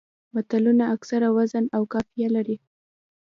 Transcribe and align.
متلونه 0.33 0.83
اکثره 0.95 1.27
وزن 1.35 1.65
او 1.75 1.81
قافیه 1.93 2.27
لري 2.35 2.57